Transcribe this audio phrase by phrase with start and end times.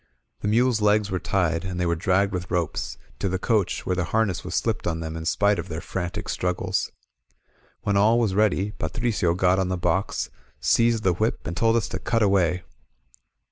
[0.39, 3.95] The mules' legs were tied, and they were dragged with ropes; to the coach, where
[3.95, 6.91] the harness was slipped on them in spite of their frantic struggles.
[7.83, 11.87] When all was ready, Patricio got on the box, seized the whip, and told us
[11.89, 12.63] to cut away.